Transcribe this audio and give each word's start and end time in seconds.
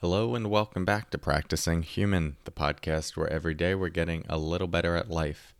Hello, 0.00 0.36
and 0.36 0.48
welcome 0.48 0.84
back 0.84 1.10
to 1.10 1.18
Practicing 1.18 1.82
Human, 1.82 2.36
the 2.44 2.52
podcast 2.52 3.16
where 3.16 3.28
every 3.32 3.52
day 3.52 3.74
we're 3.74 3.88
getting 3.88 4.24
a 4.28 4.38
little 4.38 4.68
better 4.68 4.94
at 4.94 5.10
life. 5.10 5.52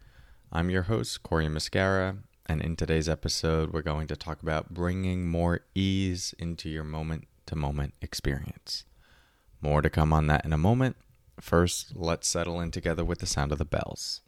I'm 0.53 0.71
your 0.71 0.83
host, 0.83 1.25
Cory 1.25 1.49
Muscara, 1.49 2.19
and 2.47 2.63
in 2.63 2.77
today's 2.77 3.09
episode, 3.09 3.73
we're 3.73 3.83
going 3.83 4.07
to 4.07 4.15
talk 4.15 4.41
about 4.41 4.73
bringing 4.73 5.27
more 5.27 5.63
ease 5.75 6.37
into 6.39 6.69
your 6.69 6.85
moment 6.85 7.27
to 7.47 7.57
moment 7.57 7.95
experience. 8.01 8.85
More 9.61 9.83
to 9.83 9.91
come 9.91 10.13
on 10.13 10.29
that 10.29 10.45
in 10.45 10.53
a 10.53 10.57
moment. 10.57 10.95
First, 11.41 11.97
let's 11.97 12.29
settle 12.29 12.61
in 12.61 12.71
together 12.71 13.05
with 13.05 13.19
the 13.19 13.27
sound 13.27 13.51
of 13.51 13.59
the 13.59 13.65
bells. 13.65 14.21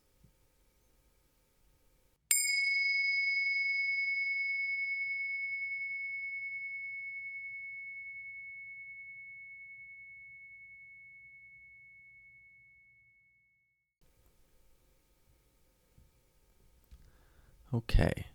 Okay. 17.73 18.27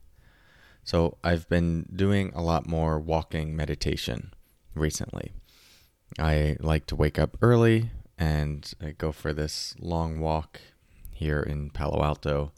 So 0.83 1.17
I've 1.23 1.49
been 1.49 1.87
doing 1.93 2.31
a 2.35 2.41
lot 2.41 2.67
more 2.67 2.99
walking 2.99 3.55
meditation 3.55 4.33
recently. 4.75 5.33
I 6.19 6.57
like 6.59 6.85
to 6.87 6.95
wake 6.95 7.17
up 7.17 7.37
early 7.41 7.89
and 8.17 8.71
I 8.81 8.91
go 8.91 9.11
for 9.11 9.33
this 9.33 9.75
long 9.79 10.19
walk 10.19 10.61
here 11.11 11.41
in 11.41 11.69
Palo 11.69 12.03
Alto, 12.03 12.51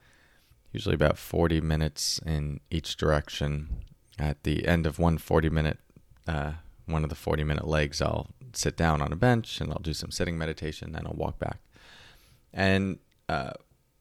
usually 0.71 0.95
about 0.95 1.17
40 1.17 1.61
minutes 1.61 2.19
in 2.25 2.59
each 2.69 2.97
direction. 2.97 3.85
At 4.19 4.43
the 4.43 4.67
end 4.67 4.85
of 4.85 4.99
one 4.99 5.17
40 5.17 5.49
minute, 5.49 5.79
uh, 6.27 6.53
one 6.85 7.03
of 7.03 7.09
the 7.09 7.15
40 7.15 7.43
minute 7.43 7.67
legs, 7.67 8.01
I'll 8.01 8.27
sit 8.53 8.75
down 8.75 9.01
on 9.01 9.13
a 9.13 9.15
bench 9.15 9.61
and 9.61 9.71
I'll 9.71 9.79
do 9.79 9.93
some 9.93 10.11
sitting 10.11 10.37
meditation, 10.37 10.91
then 10.91 11.05
I'll 11.05 11.13
walk 11.13 11.39
back. 11.39 11.59
And 12.53 12.99
uh, 13.29 13.53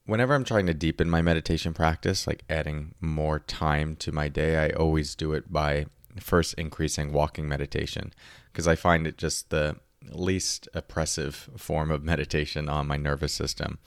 whenever 0.07 0.35
I'm 0.35 0.45
trying 0.45 0.67
to 0.67 0.75
deepen 0.75 1.11
my 1.11 1.21
meditation 1.21 1.75
practice, 1.75 2.27
like 2.27 2.45
adding 2.49 2.95
more 3.01 3.41
time 3.41 3.97
to 3.97 4.13
my 4.13 4.29
day, 4.29 4.57
I 4.57 4.71
always 4.71 5.15
do 5.15 5.33
it 5.33 5.53
by 5.53 5.87
first 6.21 6.55
increasing 6.55 7.13
walking 7.13 7.47
meditation 7.47 8.13
because 8.51 8.67
I 8.67 8.75
find 8.75 9.07
it 9.07 9.19
just 9.19 9.51
the 9.51 9.77
least 10.11 10.69
oppressive 10.73 11.51
form 11.57 11.91
of 11.91 12.03
meditation 12.13 12.69
on 12.69 12.87
my 12.87 12.97
nervous 12.97 13.33
system. 13.33 13.79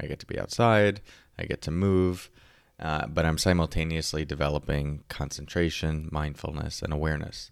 I 0.00 0.06
get 0.06 0.18
to 0.20 0.26
be 0.26 0.38
outside, 0.38 1.00
I 1.38 1.44
get 1.44 1.62
to 1.62 1.70
move, 1.70 2.30
uh, 2.78 3.06
but 3.06 3.24
I'm 3.24 3.38
simultaneously 3.38 4.24
developing 4.24 5.02
concentration, 5.08 6.08
mindfulness, 6.12 6.82
and 6.82 6.92
awareness. 6.92 7.50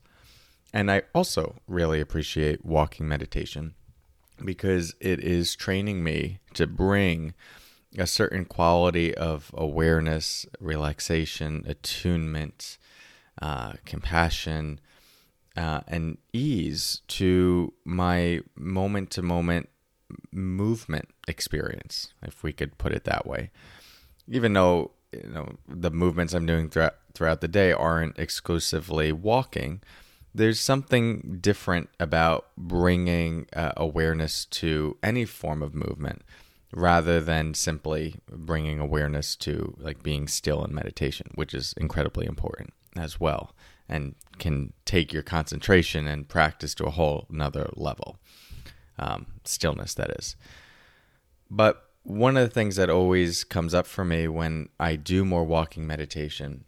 And 0.72 0.90
I 0.90 1.02
also 1.14 1.56
really 1.66 2.00
appreciate 2.00 2.64
walking 2.64 3.08
meditation 3.08 3.74
because 4.44 4.94
it 5.00 5.20
is 5.20 5.56
training 5.56 6.04
me 6.04 6.38
to 6.54 6.66
bring 6.66 7.34
a 7.96 8.06
certain 8.06 8.44
quality 8.44 9.14
of 9.14 9.50
awareness, 9.54 10.46
relaxation, 10.60 11.64
attunement, 11.66 12.78
uh, 13.40 13.74
compassion, 13.84 14.80
uh, 15.56 15.80
and 15.86 16.18
ease 16.32 17.00
to 17.08 17.72
my 17.84 18.40
moment 18.54 19.10
to 19.10 19.22
moment 19.22 19.68
movement 20.30 21.08
experience, 21.26 22.12
if 22.22 22.42
we 22.42 22.52
could 22.52 22.78
put 22.78 22.92
it 22.92 23.04
that 23.04 23.26
way. 23.26 23.50
Even 24.28 24.52
though 24.52 24.92
you 25.12 25.28
know 25.28 25.56
the 25.68 25.90
movements 25.90 26.34
I'm 26.34 26.46
doing 26.46 26.68
throughout 26.68 26.96
throughout 27.14 27.40
the 27.40 27.48
day 27.48 27.72
aren't 27.72 28.18
exclusively 28.18 29.12
walking, 29.12 29.80
there's 30.34 30.60
something 30.60 31.38
different 31.40 31.88
about 31.98 32.48
bringing 32.58 33.46
uh, 33.54 33.72
awareness 33.76 34.44
to 34.44 34.98
any 35.02 35.24
form 35.24 35.62
of 35.62 35.74
movement 35.74 36.22
rather 36.72 37.20
than 37.20 37.54
simply 37.54 38.16
bringing 38.28 38.78
awareness 38.78 39.36
to 39.36 39.74
like 39.78 40.02
being 40.02 40.28
still 40.28 40.64
in 40.64 40.74
meditation, 40.74 41.30
which 41.34 41.54
is 41.54 41.74
incredibly 41.76 42.26
important 42.26 42.72
as 42.96 43.20
well 43.20 43.54
and 43.88 44.14
can 44.38 44.72
take 44.84 45.12
your 45.12 45.22
concentration 45.22 46.06
and 46.06 46.28
practice 46.28 46.74
to 46.74 46.84
a 46.84 46.90
whole 46.90 47.26
another 47.30 47.70
level. 47.76 48.18
Um, 48.98 49.26
stillness, 49.44 49.94
that 49.94 50.10
is. 50.18 50.36
But 51.50 51.82
one 52.02 52.36
of 52.36 52.48
the 52.48 52.52
things 52.52 52.76
that 52.76 52.90
always 52.90 53.44
comes 53.44 53.74
up 53.74 53.86
for 53.86 54.04
me 54.04 54.28
when 54.28 54.68
I 54.80 54.96
do 54.96 55.24
more 55.24 55.44
walking 55.44 55.86
meditation 55.86 56.64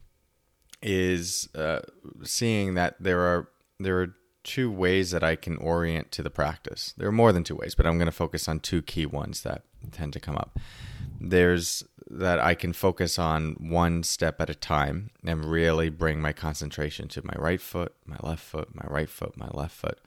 is 0.83 1.49
uh, 1.55 1.81
seeing 2.23 2.75
that 2.75 2.97
there 3.01 3.21
are 3.21 3.49
there 3.81 4.01
are 4.01 4.15
two 4.45 4.71
ways 4.71 5.11
that 5.11 5.23
I 5.23 5.37
can 5.37 5.57
orient 5.59 6.11
to 6.13 6.23
the 6.23 6.31
practice. 6.31 6.95
There 6.97 7.09
are 7.09 7.13
more 7.13 7.33
than 7.33 7.45
two 7.45 7.57
ways, 7.57 7.75
but 7.75 7.87
I'm 7.87 7.99
going 7.99 8.07
to 8.07 8.13
focus 8.13 8.49
on 8.49 8.61
two 8.61 8.83
key 8.83 9.07
ones 9.07 9.43
that 9.43 9.65
tend 9.93 10.13
to 10.13 10.21
come 10.21 10.37
up. 10.37 10.59
There's 11.21 11.85
that 12.11 12.41
I 12.41 12.55
can 12.55 12.73
focus 12.73 13.19
on 13.19 13.53
one 13.59 14.03
step 14.03 14.41
at 14.41 14.49
a 14.49 14.55
time 14.55 15.11
and 15.25 15.45
really 15.45 15.91
bring 15.91 16.21
my 16.21 16.33
concentration 16.33 17.09
to 17.09 17.25
my 17.25 17.35
right 17.37 17.61
foot, 17.61 17.95
my 18.07 18.17
left 18.23 18.43
foot, 18.43 18.75
my 18.75 18.87
right 18.89 19.11
foot, 19.11 19.37
my 19.37 19.49
left 19.53 19.75
foot. 19.75 19.99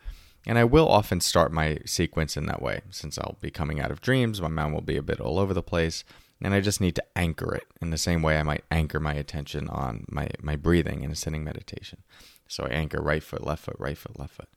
And 0.48 0.58
I 0.58 0.64
will 0.64 0.88
often 0.88 1.22
start 1.22 1.52
my 1.52 1.78
sequence 1.86 2.36
in 2.36 2.48
that 2.48 2.62
way 2.62 2.82
since 2.90 3.20
I'll 3.20 3.38
be 3.42 3.52
coming 3.52 3.80
out 3.80 3.92
of 3.92 4.02
dreams. 4.02 4.42
My 4.42 4.48
mind 4.48 4.74
will 4.74 4.82
be 4.82 4.98
a 4.98 5.04
bit 5.04 5.22
all 5.22 5.38
over 5.38 5.54
the 5.54 5.62
place. 5.62 6.04
And 6.44 6.56
I 6.56 6.62
just 6.62 6.82
need 6.82 6.96
to 6.96 7.06
anchor 7.16 7.54
it 7.54 7.68
in 7.80 7.92
the 7.92 8.00
same 8.00 8.24
way 8.24 8.38
I 8.38 8.44
might 8.44 8.64
anchor 8.72 9.00
my 9.00 9.14
attention 9.14 9.70
on 9.70 10.06
my, 10.10 10.30
my 10.42 10.56
breathing 10.56 11.04
in 11.04 11.12
a 11.12 11.16
sitting 11.16 11.44
meditation. 11.44 12.00
So 12.48 12.64
I 12.64 12.70
anchor 12.70 13.00
right 13.00 13.22
foot, 13.22 13.46
left 13.46 13.66
foot, 13.66 13.76
right 13.78 13.98
foot, 13.98 14.18
left 14.18 14.34
foot. 14.34 14.50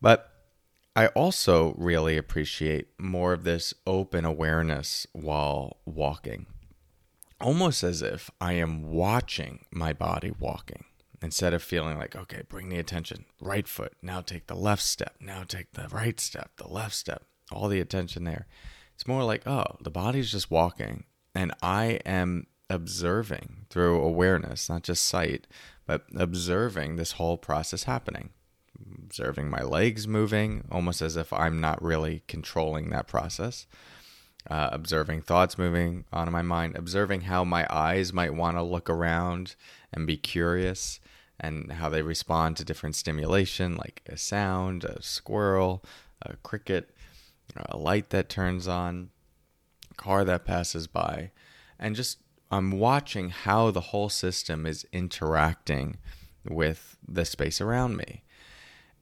But 0.00 0.33
I 0.96 1.08
also 1.08 1.74
really 1.76 2.16
appreciate 2.16 2.86
more 3.00 3.32
of 3.32 3.42
this 3.42 3.74
open 3.84 4.24
awareness 4.24 5.08
while 5.12 5.78
walking, 5.84 6.46
almost 7.40 7.82
as 7.82 8.00
if 8.00 8.30
I 8.40 8.52
am 8.52 8.92
watching 8.92 9.64
my 9.72 9.92
body 9.92 10.32
walking 10.38 10.84
instead 11.20 11.52
of 11.52 11.64
feeling 11.64 11.98
like, 11.98 12.14
okay, 12.14 12.42
bring 12.48 12.68
the 12.68 12.78
attention, 12.78 13.24
right 13.40 13.66
foot, 13.66 13.94
now 14.02 14.20
take 14.20 14.46
the 14.46 14.54
left 14.54 14.82
step, 14.82 15.16
now 15.20 15.42
take 15.42 15.72
the 15.72 15.88
right 15.88 16.20
step, 16.20 16.52
the 16.58 16.68
left 16.68 16.94
step, 16.94 17.24
all 17.50 17.66
the 17.66 17.80
attention 17.80 18.22
there. 18.22 18.46
It's 18.94 19.08
more 19.08 19.24
like, 19.24 19.48
oh, 19.48 19.64
the 19.80 19.90
body's 19.90 20.30
just 20.30 20.48
walking, 20.48 21.04
and 21.34 21.52
I 21.60 21.98
am 22.06 22.46
observing 22.70 23.66
through 23.68 24.00
awareness, 24.00 24.68
not 24.68 24.84
just 24.84 25.04
sight, 25.04 25.48
but 25.86 26.04
observing 26.14 26.94
this 26.94 27.12
whole 27.12 27.36
process 27.36 27.82
happening 27.82 28.30
observing 29.04 29.50
my 29.50 29.62
legs 29.62 30.06
moving, 30.08 30.64
almost 30.70 31.02
as 31.02 31.16
if 31.16 31.32
I'm 31.32 31.60
not 31.60 31.82
really 31.82 32.22
controlling 32.26 32.90
that 32.90 33.06
process. 33.06 33.66
Uh, 34.50 34.68
observing 34.72 35.22
thoughts 35.22 35.56
moving 35.56 36.04
on 36.12 36.26
in 36.26 36.32
my 36.32 36.42
mind, 36.42 36.76
observing 36.76 37.22
how 37.22 37.44
my 37.44 37.66
eyes 37.70 38.12
might 38.12 38.34
want 38.34 38.56
to 38.56 38.62
look 38.62 38.90
around 38.90 39.54
and 39.92 40.06
be 40.06 40.18
curious, 40.18 41.00
and 41.40 41.72
how 41.72 41.88
they 41.88 42.02
respond 42.02 42.56
to 42.56 42.64
different 42.64 42.94
stimulation, 42.94 43.74
like 43.76 44.02
a 44.06 44.16
sound, 44.16 44.84
a 44.84 45.00
squirrel, 45.02 45.82
a 46.20 46.36
cricket, 46.36 46.90
a 47.56 47.76
light 47.76 48.10
that 48.10 48.28
turns 48.28 48.68
on, 48.68 49.10
a 49.90 49.94
car 49.94 50.24
that 50.24 50.44
passes 50.44 50.86
by, 50.86 51.30
and 51.78 51.96
just 51.96 52.18
I'm 52.50 52.72
watching 52.72 53.30
how 53.30 53.70
the 53.70 53.80
whole 53.80 54.08
system 54.08 54.66
is 54.66 54.86
interacting 54.92 55.96
with 56.46 56.98
the 57.06 57.24
space 57.24 57.60
around 57.60 57.96
me. 57.96 58.23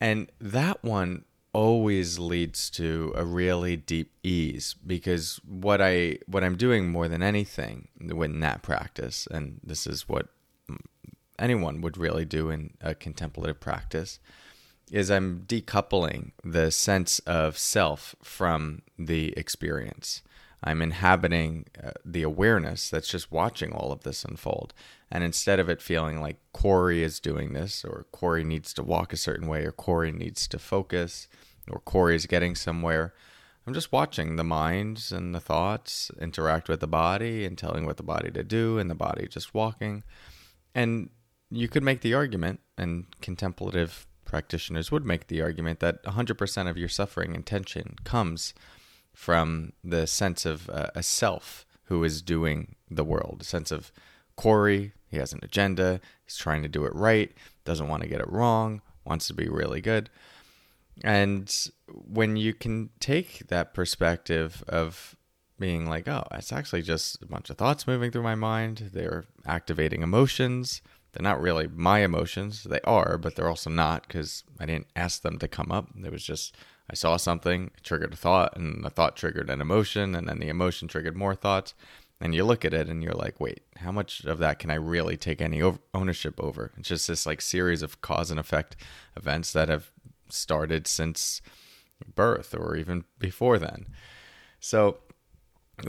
And 0.02 0.32
that 0.40 0.82
one 0.82 1.26
always 1.52 2.18
leads 2.18 2.70
to 2.70 3.12
a 3.14 3.24
really 3.24 3.76
deep 3.76 4.10
ease 4.24 4.74
because 4.84 5.40
what 5.46 5.80
I 5.80 6.18
what 6.26 6.42
I'm 6.42 6.56
doing 6.56 6.88
more 6.90 7.06
than 7.06 7.22
anything 7.22 7.86
in 8.00 8.40
that 8.40 8.62
practice, 8.62 9.28
and 9.30 9.60
this 9.62 9.86
is 9.86 10.08
what 10.08 10.26
anyone 11.38 11.82
would 11.82 11.96
really 11.96 12.24
do 12.24 12.50
in 12.50 12.74
a 12.80 12.96
contemplative 12.96 13.60
practice, 13.60 14.18
is 14.90 15.08
I'm 15.08 15.44
decoupling 15.46 16.32
the 16.42 16.72
sense 16.72 17.20
of 17.20 17.56
self 17.56 18.16
from 18.24 18.82
the 18.98 19.32
experience. 19.36 20.22
I'm 20.64 20.80
inhabiting 20.80 21.66
uh, 21.82 21.90
the 22.04 22.22
awareness 22.22 22.88
that's 22.88 23.08
just 23.08 23.32
watching 23.32 23.72
all 23.72 23.90
of 23.90 24.02
this 24.02 24.24
unfold. 24.24 24.72
And 25.10 25.24
instead 25.24 25.58
of 25.58 25.68
it 25.68 25.82
feeling 25.82 26.20
like 26.20 26.38
Cory 26.52 27.02
is 27.02 27.20
doing 27.20 27.52
this, 27.52 27.84
or 27.84 28.06
Cory 28.12 28.44
needs 28.44 28.72
to 28.74 28.82
walk 28.82 29.12
a 29.12 29.16
certain 29.16 29.48
way, 29.48 29.64
or 29.64 29.72
Cory 29.72 30.12
needs 30.12 30.46
to 30.48 30.58
focus, 30.58 31.26
or 31.70 31.80
Cory 31.80 32.14
is 32.14 32.26
getting 32.26 32.54
somewhere, 32.54 33.12
I'm 33.66 33.74
just 33.74 33.92
watching 33.92 34.36
the 34.36 34.44
minds 34.44 35.12
and 35.12 35.34
the 35.34 35.40
thoughts 35.40 36.10
interact 36.20 36.68
with 36.68 36.80
the 36.80 36.86
body 36.86 37.44
and 37.44 37.56
telling 37.56 37.86
what 37.86 37.96
the 37.96 38.02
body 38.02 38.30
to 38.30 38.42
do, 38.42 38.78
and 38.78 38.90
the 38.90 38.94
body 38.94 39.26
just 39.28 39.54
walking. 39.54 40.04
And 40.74 41.10
you 41.50 41.68
could 41.68 41.82
make 41.82 42.00
the 42.00 42.14
argument, 42.14 42.60
and 42.78 43.06
contemplative 43.20 44.06
practitioners 44.24 44.90
would 44.90 45.04
make 45.04 45.26
the 45.26 45.42
argument, 45.42 45.80
that 45.80 46.02
100% 46.04 46.70
of 46.70 46.78
your 46.78 46.88
suffering 46.88 47.34
and 47.34 47.44
tension 47.44 47.96
comes 48.04 48.54
from 49.14 49.72
the 49.84 50.06
sense 50.06 50.44
of 50.46 50.68
uh, 50.70 50.88
a 50.94 51.02
self 51.02 51.66
who 51.84 52.02
is 52.04 52.22
doing 52.22 52.76
the 52.90 53.04
world, 53.04 53.38
a 53.40 53.44
sense 53.44 53.70
of 53.70 53.92
Cory, 54.36 54.92
he 55.08 55.18
has 55.18 55.32
an 55.32 55.40
agenda, 55.42 56.00
he's 56.24 56.36
trying 56.36 56.62
to 56.62 56.68
do 56.68 56.84
it 56.84 56.94
right, 56.94 57.32
doesn't 57.64 57.88
want 57.88 58.02
to 58.02 58.08
get 58.08 58.20
it 58.20 58.30
wrong, 58.30 58.80
wants 59.04 59.26
to 59.28 59.34
be 59.34 59.48
really 59.48 59.80
good. 59.80 60.08
And 61.04 61.54
when 61.86 62.36
you 62.36 62.54
can 62.54 62.90
take 63.00 63.48
that 63.48 63.74
perspective 63.74 64.64
of 64.68 65.16
being 65.58 65.88
like, 65.88 66.08
oh, 66.08 66.26
it's 66.32 66.52
actually 66.52 66.82
just 66.82 67.22
a 67.22 67.26
bunch 67.26 67.50
of 67.50 67.56
thoughts 67.56 67.86
moving 67.86 68.10
through 68.10 68.22
my 68.22 68.34
mind, 68.34 68.90
they're 68.92 69.24
activating 69.46 70.02
emotions. 70.02 70.82
They're 71.12 71.22
not 71.22 71.42
really 71.42 71.68
my 71.68 72.00
emotions. 72.00 72.64
They 72.64 72.80
are, 72.84 73.18
but 73.18 73.36
they're 73.36 73.48
also 73.48 73.70
not 73.70 74.06
because 74.06 74.44
I 74.58 74.66
didn't 74.66 74.86
ask 74.96 75.22
them 75.22 75.38
to 75.38 75.48
come 75.48 75.70
up. 75.70 75.88
It 76.02 76.10
was 76.10 76.24
just 76.24 76.56
I 76.92 76.94
saw 76.94 77.16
something, 77.16 77.70
triggered 77.82 78.12
a 78.12 78.16
thought, 78.16 78.54
and 78.54 78.84
the 78.84 78.90
thought 78.90 79.16
triggered 79.16 79.48
an 79.48 79.62
emotion, 79.62 80.14
and 80.14 80.28
then 80.28 80.38
the 80.38 80.50
emotion 80.50 80.88
triggered 80.88 81.16
more 81.16 81.34
thoughts. 81.34 81.72
And 82.20 82.34
you 82.34 82.44
look 82.44 82.66
at 82.66 82.74
it 82.74 82.88
and 82.88 83.02
you're 83.02 83.14
like, 83.14 83.40
wait, 83.40 83.62
how 83.78 83.90
much 83.90 84.24
of 84.26 84.38
that 84.38 84.58
can 84.58 84.70
I 84.70 84.74
really 84.74 85.16
take 85.16 85.40
any 85.40 85.62
ownership 85.94 86.38
over? 86.38 86.70
It's 86.76 86.88
just 86.88 87.08
this 87.08 87.24
like 87.24 87.40
series 87.40 87.80
of 87.82 88.02
cause 88.02 88.30
and 88.30 88.38
effect 88.38 88.76
events 89.16 89.54
that 89.54 89.70
have 89.70 89.90
started 90.28 90.86
since 90.86 91.40
birth 92.14 92.54
or 92.54 92.76
even 92.76 93.04
before 93.18 93.58
then. 93.58 93.86
So, 94.60 94.98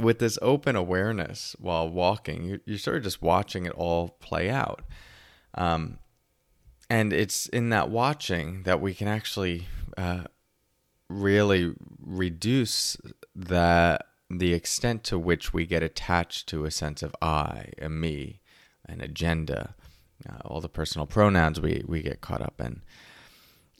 with 0.01 0.19
this 0.19 0.39
open 0.41 0.77
awareness 0.77 1.53
while 1.59 1.89
walking, 1.89 2.45
you, 2.45 2.59
you're 2.65 2.79
sort 2.79 2.97
of 2.97 3.03
just 3.03 3.21
watching 3.21 3.65
it 3.65 3.73
all 3.73 4.17
play 4.21 4.49
out. 4.49 4.81
Um, 5.53 5.99
and 6.89 7.11
it's 7.11 7.45
in 7.47 7.69
that 7.69 7.89
watching 7.89 8.63
that 8.63 8.79
we 8.79 8.93
can 8.93 9.09
actually 9.09 9.67
uh, 9.97 10.23
really 11.21 11.73
reduce 12.01 12.97
that 13.35 14.05
the 14.29 14.53
extent 14.53 15.03
to 15.05 15.19
which 15.19 15.53
we 15.53 15.65
get 15.65 15.83
attached 15.83 16.47
to 16.49 16.65
a 16.65 16.71
sense 16.71 17.03
of 17.03 17.15
I, 17.21 17.69
a 17.81 17.89
me, 17.89 18.41
an 18.85 19.01
agenda, 19.01 19.75
uh, 20.27 20.37
all 20.45 20.61
the 20.61 20.69
personal 20.69 21.05
pronouns 21.05 21.59
we, 21.59 21.83
we 21.87 22.01
get 22.01 22.21
caught 22.21 22.41
up 22.41 22.59
in. 22.59 22.81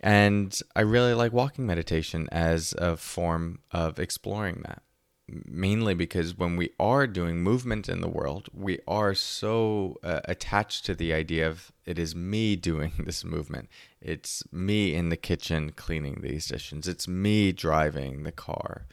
And 0.02 0.58
I 0.76 0.82
really 0.82 1.14
like 1.14 1.32
walking 1.32 1.66
meditation 1.66 2.28
as 2.32 2.74
a 2.78 2.98
form 2.98 3.60
of 3.72 4.00
exploring 4.00 4.62
that. 4.66 4.84
Mainly 5.28 5.94
because 5.94 6.38
when 6.38 6.58
we 6.58 6.72
are 6.80 7.08
doing 7.08 7.42
movement 7.42 7.88
in 7.88 8.02
the 8.02 8.10
world, 8.10 8.50
we 8.54 8.80
are 8.88 9.14
so 9.14 9.98
uh, 10.04 10.20
attached 10.26 10.86
to 10.86 10.94
the 10.94 11.14
idea 11.14 11.48
of 11.48 11.72
it 11.86 11.98
is 11.98 12.16
me 12.16 12.56
doing 12.72 12.92
this 13.00 13.24
movement. 13.24 13.70
It's 14.02 14.44
me 14.52 14.94
in 14.94 15.10
the 15.10 15.18
kitchen 15.18 15.72
cleaning 15.72 16.20
these 16.22 16.48
dishes. 16.48 16.88
It's 16.88 17.08
me 17.08 17.52
driving 17.52 18.24
the 18.24 18.32
car 18.32 18.86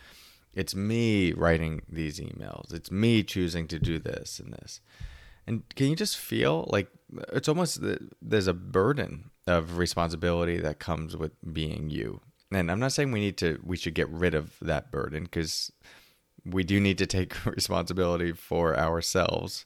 it's 0.54 0.74
me 0.74 1.32
writing 1.32 1.82
these 1.88 2.18
emails. 2.18 2.72
It's 2.74 2.90
me 2.90 3.22
choosing 3.22 3.68
to 3.68 3.78
do 3.78 3.98
this 3.98 4.40
and 4.40 4.52
this. 4.52 4.80
And 5.46 5.62
can 5.74 5.88
you 5.88 5.96
just 5.96 6.16
feel 6.16 6.68
like 6.72 6.88
it's 7.32 7.48
almost 7.48 7.80
there's 8.20 8.46
a 8.46 8.54
burden 8.54 9.30
of 9.46 9.78
responsibility 9.78 10.58
that 10.58 10.78
comes 10.78 11.16
with 11.16 11.32
being 11.52 11.90
you. 11.90 12.20
And 12.52 12.70
I'm 12.70 12.80
not 12.80 12.92
saying 12.92 13.12
we 13.12 13.20
need 13.20 13.36
to 13.38 13.60
we 13.64 13.76
should 13.76 13.94
get 13.94 14.08
rid 14.08 14.34
of 14.34 14.56
that 14.60 14.90
burden 14.90 15.24
because 15.24 15.72
we 16.44 16.64
do 16.64 16.80
need 16.80 16.98
to 16.98 17.06
take 17.06 17.44
responsibility 17.46 18.32
for 18.32 18.78
ourselves. 18.78 19.64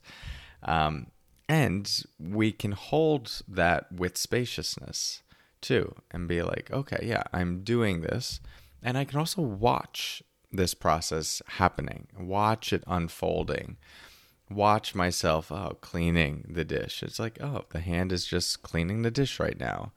Um, 0.63 1.09
and 1.49 2.05
we 2.19 2.53
can 2.53 2.73
hold 2.73 3.43
that 3.47 3.93
with 3.93 4.17
spaciousness 4.17 5.23
too 5.61 5.95
and 6.11 6.29
be 6.29 6.43
like, 6.43 6.71
okay, 6.73 7.01
yeah, 7.03 7.25
I'm 7.33 7.63
doing 7.63 8.01
this. 8.01 8.41
And 8.83 8.97
I 8.97 9.05
can 9.05 9.19
also 9.19 9.43
watch 9.43 10.23
this 10.53 10.75
process 10.75 11.43
happening, 11.47 12.07
watch 12.19 12.73
it 12.73 12.85
unfolding, 12.87 13.77
watch 14.51 14.95
myself 14.95 15.51
oh 15.51 15.79
cleaning 15.81 16.45
the 16.49 16.65
dish. 16.65 17.03
It's 17.03 17.19
like 17.19 17.43
oh 17.43 17.65
the 17.71 17.81
hand 17.81 18.13
is 18.13 18.27
just 18.27 18.63
cleaning 18.63 19.03
the 19.03 19.11
dish 19.11 19.41
right 19.41 19.59
now, 19.59 19.93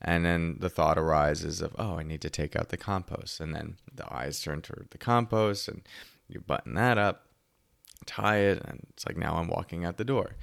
and 0.00 0.24
then 0.24 0.56
the 0.60 0.68
thought 0.68 0.98
arises 0.98 1.60
of 1.60 1.74
oh 1.78 1.98
I 1.98 2.02
need 2.02 2.20
to 2.22 2.30
take 2.30 2.56
out 2.56 2.68
the 2.68 2.76
compost, 2.76 3.40
and 3.40 3.54
then 3.54 3.76
the 3.92 4.12
eyes 4.12 4.42
turn 4.42 4.62
toward 4.62 4.88
the 4.90 4.98
compost, 4.98 5.68
and 5.68 5.82
you 6.28 6.40
button 6.40 6.74
that 6.74 6.98
up, 6.98 7.26
tie 8.06 8.38
it, 8.38 8.62
and 8.64 8.86
it's 8.90 9.06
like 9.06 9.16
now 9.16 9.36
I'm 9.36 9.48
walking 9.48 9.84
out 9.84 9.96
the 9.96 10.04
door. 10.04 10.36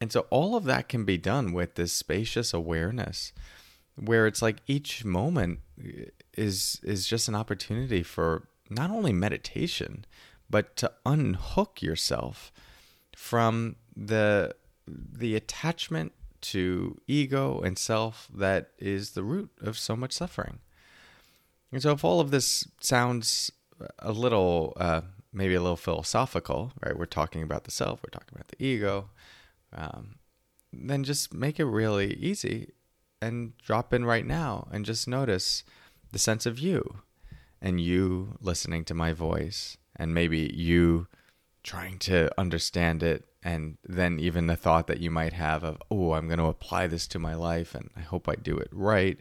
And 0.00 0.12
so 0.12 0.26
all 0.30 0.56
of 0.56 0.64
that 0.64 0.88
can 0.88 1.04
be 1.04 1.18
done 1.18 1.52
with 1.52 1.74
this 1.74 1.92
spacious 1.92 2.54
awareness 2.54 3.32
where 3.96 4.26
it's 4.26 4.40
like 4.40 4.58
each 4.66 5.04
moment 5.04 5.58
is 6.36 6.80
is 6.84 7.06
just 7.06 7.28
an 7.28 7.34
opportunity 7.34 8.02
for 8.02 8.48
not 8.70 8.90
only 8.90 9.12
meditation, 9.12 10.04
but 10.48 10.76
to 10.76 10.92
unhook 11.04 11.82
yourself 11.82 12.52
from 13.16 13.76
the 13.96 14.54
the 14.86 15.34
attachment 15.34 16.12
to 16.40 17.00
ego 17.06 17.60
and 17.60 17.78
self 17.78 18.28
that 18.32 18.70
is 18.78 19.10
the 19.10 19.24
root 19.24 19.50
of 19.60 19.76
so 19.76 19.96
much 19.96 20.12
suffering. 20.12 20.60
And 21.72 21.82
so, 21.82 21.92
if 21.92 22.04
all 22.04 22.20
of 22.20 22.30
this 22.30 22.68
sounds 22.80 23.50
a 23.98 24.12
little, 24.12 24.72
uh, 24.76 25.02
maybe 25.32 25.54
a 25.54 25.60
little 25.60 25.76
philosophical, 25.76 26.72
right? 26.84 26.98
We're 26.98 27.06
talking 27.06 27.42
about 27.42 27.64
the 27.64 27.70
self, 27.70 28.00
we're 28.02 28.10
talking 28.10 28.34
about 28.34 28.48
the 28.48 28.64
ego. 28.64 29.10
Um, 29.74 30.16
then 30.72 31.04
just 31.04 31.32
make 31.32 31.58
it 31.58 31.64
really 31.64 32.14
easy 32.14 32.72
and 33.20 33.56
drop 33.58 33.92
in 33.92 34.04
right 34.04 34.26
now 34.26 34.68
and 34.70 34.84
just 34.84 35.08
notice 35.08 35.64
the 36.12 36.18
sense 36.18 36.46
of 36.46 36.58
you 36.58 36.98
and 37.60 37.80
you 37.80 38.36
listening 38.40 38.84
to 38.84 38.94
my 38.94 39.12
voice 39.12 39.76
and 39.96 40.14
maybe 40.14 40.50
you 40.54 41.06
trying 41.62 41.98
to 41.98 42.30
understand 42.38 43.02
it 43.02 43.24
and 43.42 43.76
then 43.84 44.18
even 44.18 44.46
the 44.46 44.56
thought 44.56 44.86
that 44.86 45.00
you 45.00 45.10
might 45.10 45.32
have 45.32 45.64
of 45.64 45.78
oh 45.90 46.12
i'm 46.12 46.28
going 46.28 46.38
to 46.38 46.44
apply 46.44 46.86
this 46.86 47.06
to 47.06 47.18
my 47.18 47.34
life 47.34 47.74
and 47.74 47.90
i 47.96 48.00
hope 48.00 48.28
i 48.28 48.34
do 48.34 48.56
it 48.56 48.68
right 48.72 49.18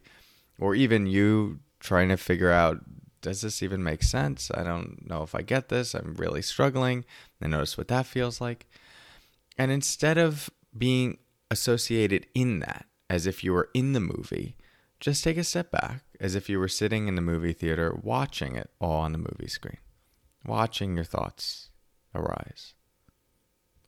or 0.60 0.75
even 0.75 1.07
you 1.07 1.60
trying 1.80 2.10
to 2.10 2.18
figure 2.18 2.51
out 2.51 2.80
does 3.22 3.42
this 3.42 3.62
even 3.64 3.84
make 3.84 4.04
sense? 4.04 4.52
I 4.54 4.64
don't 4.64 5.08
know 5.10 5.24
if 5.24 5.36
i 5.36 5.42
get 5.42 5.69
this. 5.69 5.94
I'm 5.94 6.16
really 6.16 6.42
struggling. 6.42 7.06
And 7.42 7.52
notice 7.52 7.78
what 7.78 7.88
that 7.90 8.06
feels 8.06 8.40
like. 8.40 8.68
And 9.58 9.72
instead 9.72 10.18
of 10.18 10.50
being 10.78 11.18
associated 11.50 12.28
in 12.34 12.60
that 12.60 12.86
as 13.10 13.25
if 13.25 13.44
you 13.44 13.54
were 13.54 13.69
in 13.74 13.94
the 13.94 14.00
movie 14.00 14.58
just 15.00 15.24
take 15.24 15.38
a 15.38 15.44
step 15.44 15.72
back 15.72 16.04
as 16.19 16.36
if 16.36 16.50
you 16.50 16.60
were 16.60 16.68
sitting 16.68 17.08
in 17.08 17.16
the 17.16 17.22
movie 17.22 17.54
theater 17.54 17.96
watching 18.02 18.56
it 18.56 18.72
all 18.80 19.02
on 19.02 19.12
the 19.12 19.18
movie 19.18 19.48
screen, 19.48 19.78
watching 20.46 20.96
your 20.96 21.06
thoughts 21.06 21.70
arise, 22.16 22.74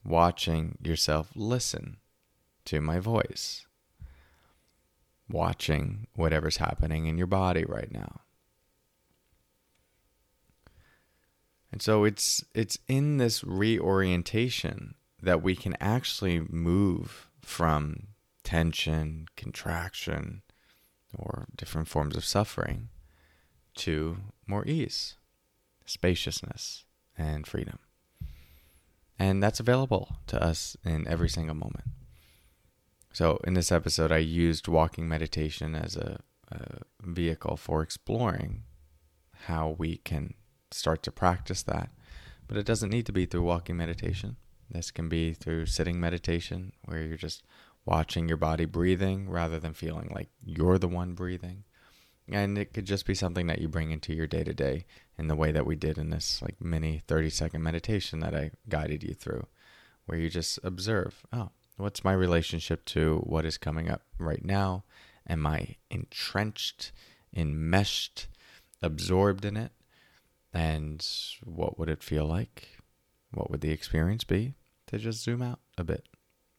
watching 0.04 0.78
yourself 0.82 1.30
listen 1.34 1.96
to 2.64 2.80
my 2.80 3.00
voice, 3.00 3.66
watching 5.28 6.06
whatever's 6.14 6.58
happening 6.58 7.06
in 7.06 7.18
your 7.18 7.26
body 7.26 7.64
right 7.64 7.92
now. 7.92 8.20
And 11.72 11.80
so 11.80 12.04
it's 12.04 12.44
it's 12.54 12.78
in 12.88 13.18
this 13.18 13.44
reorientation 13.44 14.94
that 15.22 15.42
we 15.42 15.54
can 15.54 15.76
actually 15.80 16.40
move 16.48 17.28
from 17.42 18.08
tension, 18.42 19.26
contraction, 19.36 20.42
or 21.16 21.46
different 21.56 21.88
forms 21.88 22.16
of 22.16 22.24
suffering 22.24 22.88
to 23.76 24.18
more 24.46 24.66
ease, 24.66 25.16
spaciousness, 25.86 26.84
and 27.16 27.46
freedom. 27.46 27.78
And 29.18 29.42
that's 29.42 29.60
available 29.60 30.16
to 30.28 30.42
us 30.42 30.76
in 30.84 31.06
every 31.06 31.28
single 31.28 31.54
moment. 31.54 31.84
So, 33.12 33.38
in 33.44 33.54
this 33.54 33.72
episode, 33.72 34.12
I 34.12 34.18
used 34.18 34.68
walking 34.68 35.08
meditation 35.08 35.74
as 35.74 35.96
a, 35.96 36.20
a 36.50 36.78
vehicle 37.02 37.56
for 37.56 37.82
exploring 37.82 38.62
how 39.46 39.74
we 39.78 39.96
can 39.98 40.34
start 40.72 41.02
to 41.04 41.12
practice 41.12 41.62
that. 41.64 41.90
But 42.46 42.56
it 42.56 42.66
doesn't 42.66 42.90
need 42.90 43.06
to 43.06 43.12
be 43.12 43.26
through 43.26 43.42
walking 43.42 43.76
meditation. 43.76 44.36
This 44.70 44.90
can 44.90 45.08
be 45.08 45.34
through 45.34 45.66
sitting 45.66 46.00
meditation, 46.00 46.72
where 46.84 47.02
you're 47.02 47.16
just 47.16 47.42
watching 47.84 48.28
your 48.28 48.36
body 48.36 48.64
breathing 48.64 49.28
rather 49.28 49.58
than 49.58 49.74
feeling 49.74 50.10
like 50.14 50.28
you're 50.44 50.78
the 50.78 50.88
one 50.88 51.14
breathing. 51.14 51.64
And 52.30 52.56
it 52.56 52.72
could 52.72 52.84
just 52.84 53.06
be 53.06 53.14
something 53.14 53.48
that 53.48 53.60
you 53.60 53.68
bring 53.68 53.90
into 53.90 54.14
your 54.14 54.26
day 54.26 54.44
to 54.44 54.54
day 54.54 54.86
in 55.18 55.26
the 55.26 55.34
way 55.34 55.50
that 55.50 55.66
we 55.66 55.74
did 55.74 55.98
in 55.98 56.10
this 56.10 56.40
like 56.40 56.60
mini 56.60 57.02
30 57.08 57.30
second 57.30 57.62
meditation 57.62 58.20
that 58.20 58.34
I 58.34 58.52
guided 58.68 59.02
you 59.02 59.14
through, 59.14 59.46
where 60.06 60.18
you 60.18 60.30
just 60.30 60.60
observe, 60.62 61.24
oh, 61.32 61.50
what's 61.76 62.04
my 62.04 62.12
relationship 62.12 62.84
to 62.86 63.18
what 63.24 63.44
is 63.44 63.58
coming 63.58 63.90
up 63.90 64.02
right 64.18 64.44
now? 64.44 64.84
Am 65.28 65.46
I 65.46 65.76
entrenched, 65.90 66.92
enmeshed, 67.34 68.28
absorbed 68.82 69.44
in 69.44 69.56
it? 69.56 69.72
And 70.52 71.06
what 71.44 71.78
would 71.78 71.88
it 71.88 72.02
feel 72.02 72.26
like? 72.26 72.68
What 73.32 73.50
would 73.50 73.60
the 73.60 73.70
experience 73.70 74.24
be 74.24 74.54
to 74.88 74.98
just 74.98 75.22
zoom 75.22 75.42
out 75.42 75.60
a 75.78 75.84
bit? 75.84 76.06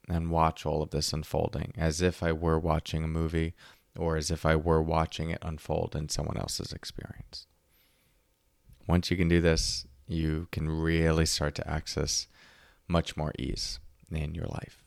and 0.10 0.30
watch 0.30 0.66
all 0.66 0.82
of 0.82 0.92
this 0.92 1.14
unfolding 1.14 1.74
as 1.78 2.02
if 2.02 2.24
I 2.24 2.32
were 2.32 2.60
watching 2.60 3.04
a 3.04 3.08
movie 3.08 3.54
or 3.98 4.18
as 4.18 4.32
if 4.32 4.46
I 4.46 4.56
were 4.56 4.82
watching 4.82 5.30
it 5.30 5.40
unfold 5.42 5.96
in 5.96 6.10
someone 6.10 6.38
else's 6.38 6.72
experience. 6.72 7.48
Once 8.88 9.12
you 9.12 9.18
can 9.18 9.28
do 9.28 9.42
this, 9.42 9.86
you 10.08 10.48
can 10.52 10.70
really 10.70 11.26
start 11.26 11.56
to 11.56 11.70
access 11.70 12.28
much 12.88 13.16
more 13.16 13.34
ease 13.38 13.80
in 14.12 14.36
your 14.36 14.48
life. 14.48 14.84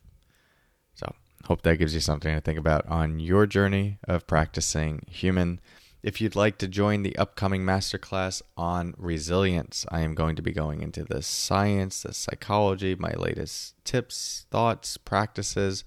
So, 0.95 1.15
hope 1.45 1.63
that 1.63 1.79
gives 1.79 1.95
you 1.95 2.01
something 2.01 2.35
to 2.35 2.41
think 2.41 2.59
about 2.59 2.87
on 2.87 3.19
your 3.19 3.47
journey 3.47 3.99
of 4.07 4.27
practicing 4.27 5.03
human 5.09 5.61
if 6.05 6.21
you'd 6.21 6.37
like 6.37 6.59
to 6.59 6.69
join 6.69 7.03
the 7.03 7.17
upcoming 7.17 7.63
masterclass 7.63 8.43
on 8.59 8.93
resilience, 8.99 9.87
I 9.91 10.01
am 10.01 10.15
going 10.15 10.37
to 10.37 10.43
be 10.43 10.53
going 10.53 10.83
into 10.83 11.03
the 11.03 11.23
science, 11.23 12.03
the 12.03 12.13
psychology, 12.13 12.95
my 12.95 13.15
latest 13.17 13.75
tips, 13.85 14.45
thoughts, 14.51 14.99
practices 14.99 15.83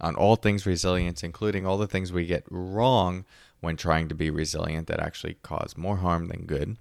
on 0.00 0.14
all 0.14 0.36
things 0.36 0.64
resilience, 0.64 1.22
including 1.22 1.66
all 1.66 1.76
the 1.76 1.86
things 1.86 2.10
we 2.10 2.24
get 2.24 2.44
wrong 2.48 3.26
when 3.60 3.76
trying 3.76 4.08
to 4.08 4.14
be 4.14 4.30
resilient 4.30 4.86
that 4.86 5.00
actually 5.00 5.36
cause 5.42 5.76
more 5.76 5.98
harm 5.98 6.28
than 6.28 6.46
good. 6.46 6.78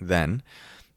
Then 0.00 0.42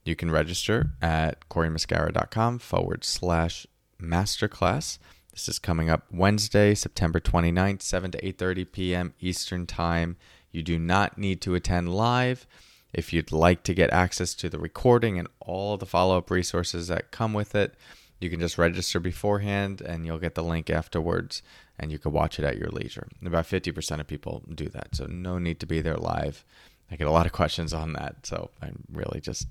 you 0.04 0.16
can 0.16 0.32
register 0.32 0.94
at 1.00 1.48
corymuscara.com 1.48 2.58
forward 2.58 3.04
slash 3.04 3.68
masterclass. 4.02 4.98
This 5.32 5.48
is 5.48 5.60
coming 5.60 5.92
up 5.92 6.08
Wednesday, 6.12 6.74
September 6.74 7.20
29th, 7.20 7.84
7 7.84 8.10
to 8.12 8.22
8.30 8.34 8.72
p.m. 8.72 9.14
Eastern 9.20 9.68
Time. 9.68 10.18
You 10.54 10.62
do 10.64 10.80
not 10.80 11.18
need 11.18 11.42
to 11.42 11.56
attend 11.56 11.94
live. 11.94 12.48
If 12.94 13.12
you'd 13.12 13.32
like 13.32 13.64
to 13.64 13.74
get 13.74 13.90
access 13.90 14.36
to 14.36 14.50
the 14.50 14.60
recording 14.60 15.18
and 15.18 15.28
all 15.40 15.78
the 15.78 15.88
follow 15.88 16.18
up 16.20 16.30
resources 16.30 16.88
that 16.88 17.12
come 17.12 17.34
with 17.34 17.56
it, 17.56 17.74
you 18.20 18.30
can 18.30 18.40
just 18.40 18.60
register 18.60 19.00
beforehand 19.00 19.82
and 19.82 20.06
you'll 20.06 20.20
get 20.20 20.36
the 20.36 20.44
link 20.44 20.70
afterwards 20.70 21.42
and 21.78 21.92
you 21.92 21.98
can 21.98 22.12
watch 22.12 22.38
it 22.38 22.46
at 22.46 22.58
your 22.58 22.70
leisure. 22.70 23.08
About 23.26 23.46
50% 23.46 24.00
of 24.00 24.08
people 24.08 24.44
do 24.54 24.70
that, 24.70 24.96
so 24.96 25.08
no 25.08 25.40
need 25.40 25.60
to 25.60 25.66
be 25.66 25.82
there 25.82 25.98
live. 25.98 26.46
I 26.92 26.96
get 26.96 27.08
a 27.08 27.12
lot 27.12 27.26
of 27.26 27.32
questions 27.32 27.74
on 27.74 27.94
that, 27.94 28.28
so 28.28 28.52
I'm 28.62 28.84
really 28.94 29.20
just 29.20 29.48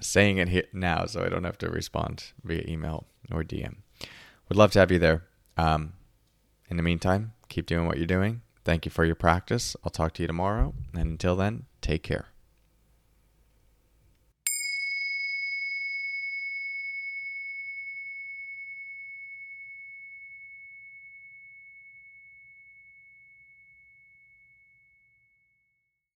saying 0.00 0.38
it 0.38 0.48
here 0.48 0.64
now 0.72 1.04
so 1.04 1.22
I 1.22 1.28
don't 1.28 1.44
have 1.44 1.58
to 1.58 1.68
respond 1.68 2.32
via 2.42 2.64
email 2.66 3.04
or 3.30 3.44
DM. 3.44 3.76
Would 4.48 4.56
love 4.56 4.72
to 4.72 4.78
have 4.78 4.90
you 4.90 4.98
there. 4.98 5.24
Um, 5.58 5.92
in 6.70 6.78
the 6.78 6.82
meantime, 6.82 7.34
keep 7.50 7.66
doing 7.66 7.86
what 7.86 7.98
you're 7.98 8.06
doing 8.06 8.40
Thank 8.64 8.84
you 8.84 8.90
for 8.90 9.04
your 9.04 9.14
practice. 9.14 9.76
I'll 9.84 9.90
talk 9.90 10.14
to 10.14 10.22
you 10.22 10.26
tomorrow. 10.26 10.74
And 10.92 11.10
until 11.12 11.36
then, 11.36 11.64
take 11.80 12.02
care. 12.02 12.26